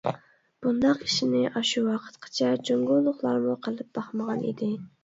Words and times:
بۇنداق 0.65 1.03
ئىشنى 1.07 1.43
ئاشۇ 1.53 1.83
ۋاقىتقىچە 1.89 2.51
جۇڭگولۇقلارمۇ 2.71 3.57
قىلىپ 3.69 3.95
باقمىغان 4.01 4.47
ئىدى. 4.53 4.75